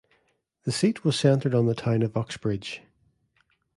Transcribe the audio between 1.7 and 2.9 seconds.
town of Uxbridge.